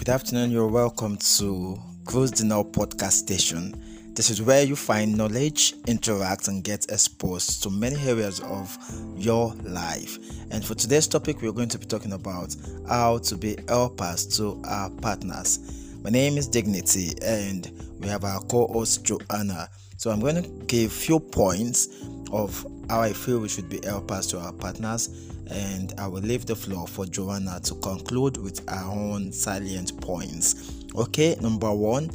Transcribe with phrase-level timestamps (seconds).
[0.00, 0.50] Good afternoon.
[0.50, 3.74] You're welcome to Cruise the Now podcast station.
[4.14, 8.78] This is where you find knowledge, interact, and get exposed to many areas of
[9.14, 10.16] your life.
[10.52, 12.56] And for today's topic, we're going to be talking about
[12.88, 15.58] how to be helpers to our partners.
[16.02, 19.68] My name is Dignity, and we have our co-host Joanna.
[19.98, 21.88] So I'm going to give few points
[22.32, 26.46] of how I feel we should be helpers to our partners and I will leave
[26.46, 30.84] the floor for Joanna to conclude with her own salient points.
[30.94, 32.10] Okay, number one,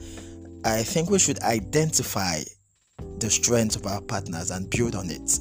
[0.63, 2.41] I think we should identify
[3.20, 5.40] the strengths of our partners and build on it.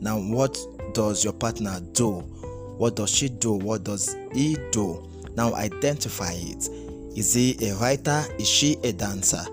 [0.00, 0.58] Now, what
[0.94, 2.20] does your partner do?
[2.78, 3.52] What does she do?
[3.52, 5.06] What does he do?
[5.34, 6.68] Now, identify it.
[7.16, 8.24] Is he a writer?
[8.38, 9.44] Is she a dancer?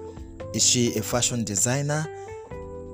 [0.54, 2.06] Is she a fashion designer?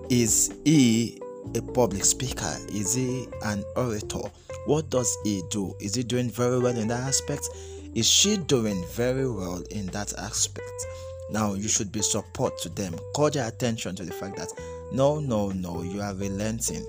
[0.09, 1.21] Is he
[1.55, 2.55] a public speaker?
[2.69, 4.29] Is he an orator?
[4.65, 5.75] What does he do?
[5.79, 7.49] Is he doing very well in that aspect?
[7.95, 10.85] Is she doing very well in that aspect?
[11.29, 12.95] Now you should be support to them.
[13.15, 14.49] Call their attention to the fact that
[14.91, 16.85] no, no, no, you are relenting,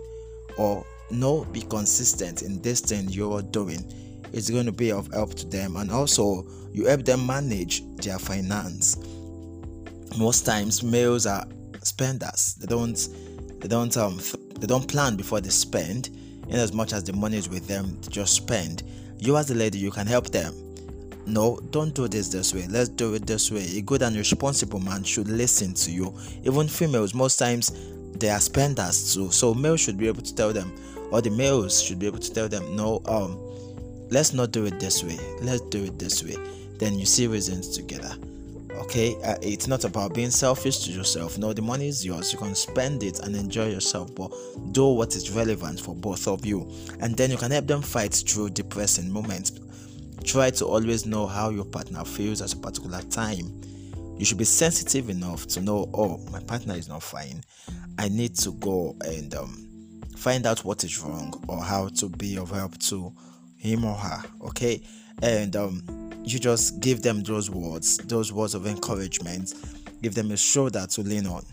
[0.56, 3.84] or no, be consistent in this thing you're doing.
[4.32, 8.18] It's going to be of help to them, and also you help them manage their
[8.18, 8.96] finance.
[10.18, 11.44] Most times, males are
[11.82, 12.54] spenders.
[12.54, 13.08] They don't,
[13.60, 14.20] they don't, um,
[14.58, 16.10] they don't plan before they spend
[16.48, 18.82] in as much as the money is with them to just spend.
[19.18, 20.54] You as a lady, you can help them.
[21.26, 22.66] No, don't do this this way.
[22.68, 23.78] Let's do it this way.
[23.78, 26.14] A good and responsible man should listen to you.
[26.42, 27.72] Even females, most times
[28.18, 29.30] they are spenders too.
[29.30, 30.74] So males should be able to tell them,
[31.10, 33.38] or the males should be able to tell them, no, um,
[34.10, 35.18] let's not do it this way.
[35.40, 36.36] Let's do it this way.
[36.78, 38.14] Then you see reasons together
[38.74, 39.16] okay?
[39.22, 41.38] Uh, it's not about being selfish to yourself.
[41.38, 42.32] No the money is yours.
[42.32, 44.30] You can spend it and enjoy yourself but
[44.72, 46.70] do what is relevant for both of you.
[47.00, 49.52] And then you can help them fight through depressing moments.
[50.24, 53.60] Try to always know how your partner feels at a particular time.
[54.16, 57.42] You should be sensitive enough to know oh my partner is not fine.
[57.98, 59.64] I need to go and um,
[60.16, 63.12] find out what is wrong or how to be of help to
[63.56, 64.82] him or her okay
[65.22, 65.82] and um,
[66.24, 69.54] you just give them those words, those words of encouragement,
[70.02, 71.44] give them a shoulder to lean on.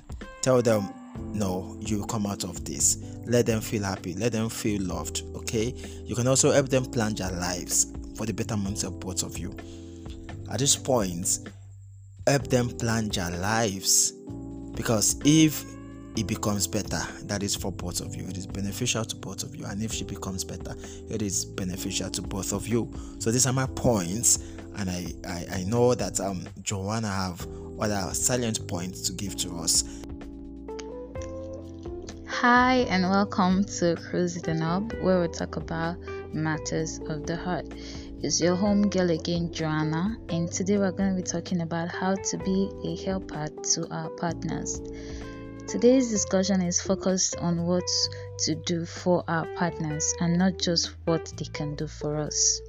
[0.41, 0.89] Tell them,
[1.33, 2.97] no, you come out of this.
[3.25, 5.23] Let them feel happy, let them feel loved.
[5.35, 5.73] Okay,
[6.05, 9.55] you can also help them plan their lives for the betterment of both of you.
[10.51, 11.49] At this point,
[12.27, 14.13] help them plan their lives
[14.73, 15.65] because if
[16.15, 16.99] it becomes better.
[17.23, 18.27] That is for both of you.
[18.27, 19.65] It is beneficial to both of you.
[19.65, 20.75] And if she becomes better,
[21.09, 22.91] it is beneficial to both of you.
[23.19, 24.39] So these are my points,
[24.77, 27.47] and I I, I know that um Joanna have
[27.79, 29.83] other salient points to give to us.
[32.27, 35.97] Hi and welcome to Cruise the Knob, where we talk about
[36.33, 37.67] matters of the heart.
[38.23, 42.15] It's your home girl again, Joanna, and today we're going to be talking about how
[42.15, 44.81] to be a helper to our partners.
[45.71, 47.87] Today's discussion is focused on what
[48.39, 52.59] to do for our partners and not just what they can do for us.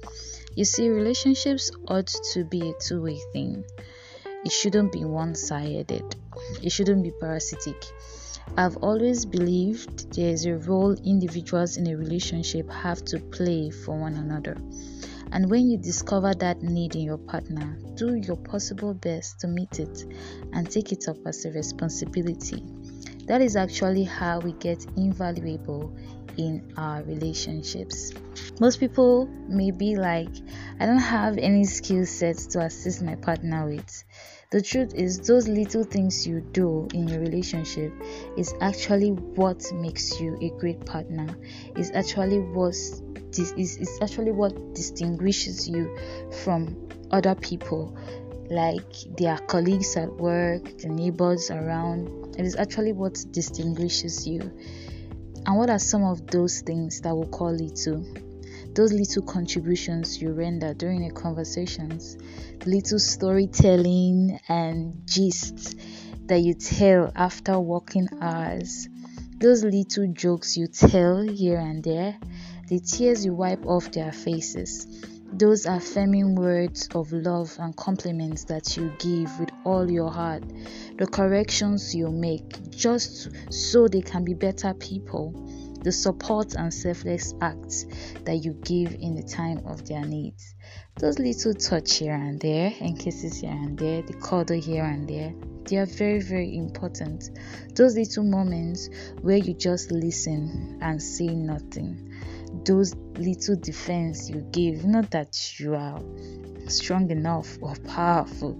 [0.55, 3.65] You see, relationships ought to be a two way thing,
[4.45, 6.15] it shouldn't be one sided,
[6.61, 7.75] it shouldn't be parasitic.
[8.55, 13.99] I've always believed there is a role individuals in a relationship have to play for
[13.99, 14.55] one another.
[15.33, 19.79] And when you discover that need in your partner, do your possible best to meet
[19.79, 20.05] it
[20.53, 22.63] and take it up as a responsibility.
[23.25, 25.93] That is actually how we get invaluable
[26.37, 28.11] in our relationships.
[28.59, 30.29] Most people may be like,
[30.79, 34.03] I don't have any skill sets to assist my partner with.
[34.51, 37.91] The truth is, those little things you do in your relationship
[38.37, 41.27] is actually what makes you a great partner.
[41.75, 45.97] Is actually what is, is actually what distinguishes you
[46.43, 46.75] from
[47.09, 47.95] other people
[48.49, 52.35] like their colleagues at work, the neighbors around.
[52.37, 54.41] It is actually what distinguishes you.
[55.45, 58.03] And what are some of those things that will call you to?
[58.73, 62.17] Those little contributions you render during the conversations,
[62.65, 65.75] little storytelling and gists
[66.25, 68.87] that you tell after working hours,
[69.37, 72.17] those little jokes you tell here and there,
[72.67, 74.87] the tears you wipe off their faces
[75.37, 80.43] those affirming words of love and compliments that you give with all your heart,
[80.97, 85.33] the corrections you make just so they can be better people,
[85.81, 87.85] the support and selfless acts
[88.25, 90.53] that you give in the time of their needs.
[90.99, 95.09] Those little touch here and there, and kisses here and there, the cuddle here and
[95.09, 95.33] there,
[95.65, 97.31] they are very, very important.
[97.73, 98.89] Those little moments
[99.21, 102.13] where you just listen and say nothing
[102.65, 106.01] those little defense you give, not that you are
[106.67, 108.57] strong enough or powerful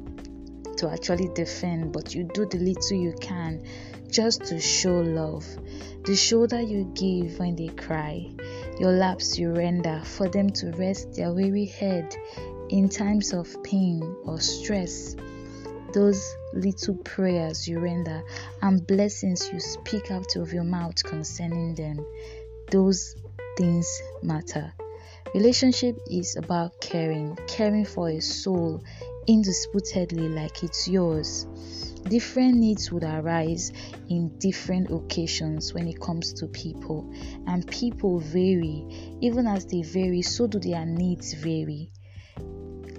[0.78, 3.64] to actually defend, but you do the little you can
[4.10, 5.46] just to show love.
[6.06, 8.30] The shoulder you give when they cry,
[8.80, 12.16] your laps you render for them to rest their weary head
[12.70, 15.16] in times of pain or stress.
[15.94, 18.24] Those little prayers you render
[18.62, 22.06] and blessings you speak out of your mouth concerning them,
[22.72, 23.16] those
[23.58, 24.74] things matter.
[25.34, 28.84] Relationship is about caring, caring for a soul
[29.28, 31.46] indisputably like it's yours.
[32.04, 33.72] Different needs would arise
[34.10, 37.12] in different occasions when it comes to people,
[37.48, 39.18] and people vary.
[39.22, 41.90] Even as they vary, so do their needs vary.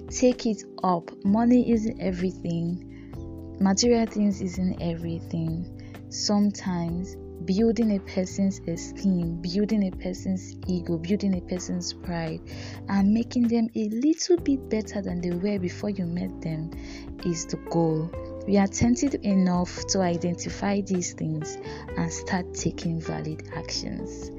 [0.09, 1.11] Take it up.
[1.25, 5.83] Money isn't everything, material things isn't everything.
[6.09, 12.41] Sometimes building a person's esteem, building a person's ego, building a person's pride,
[12.89, 16.71] and making them a little bit better than they were before you met them
[17.25, 18.11] is the goal.
[18.47, 21.57] We are attentive enough to identify these things
[21.97, 24.31] and start taking valid actions.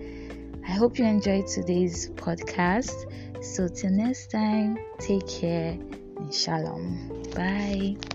[0.67, 3.11] I hope you enjoyed today's podcast.
[3.43, 5.77] So, till next time, take care
[6.17, 7.23] and shalom.
[7.35, 8.14] Bye.